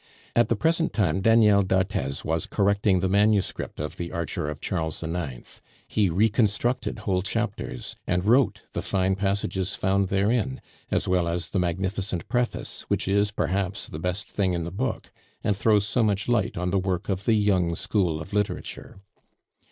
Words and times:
At 0.35 0.49
the 0.49 0.55
present 0.55 0.93
time 0.93 1.21
Daniel 1.21 1.61
d'Arthez 1.61 2.25
was 2.25 2.47
correcting 2.47 3.01
the 3.01 3.07
manuscript 3.07 3.79
of 3.79 3.97
The 3.97 4.11
Archer 4.11 4.49
of 4.49 4.59
Charles 4.59 5.03
IX. 5.03 5.61
He 5.87 6.09
reconstructed 6.09 6.97
whole 7.05 7.21
chapters, 7.21 7.95
and 8.07 8.25
wrote 8.25 8.63
the 8.73 8.81
fine 8.81 9.13
passages 9.15 9.75
found 9.75 10.07
therein, 10.07 10.59
as 10.89 11.07
well 11.07 11.27
as 11.27 11.49
the 11.49 11.59
magnificent 11.59 12.27
preface, 12.29 12.81
which 12.87 13.07
is, 13.07 13.29
perhaps, 13.29 13.87
the 13.87 13.99
best 13.99 14.27
thing 14.27 14.53
in 14.53 14.63
the 14.63 14.71
book, 14.71 15.11
and 15.43 15.55
throws 15.55 15.87
so 15.87 16.01
much 16.01 16.27
light 16.27 16.57
on 16.57 16.71
the 16.71 16.79
work 16.79 17.07
of 17.07 17.25
the 17.25 17.35
young 17.35 17.75
school 17.75 18.19
of 18.19 18.33
literature. 18.33 18.97